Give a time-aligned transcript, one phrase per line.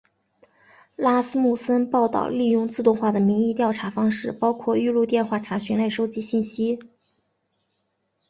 [0.95, 6.79] 拉斯穆森报导利用自动化的民意调查方式包括预录电话查询来收集信息。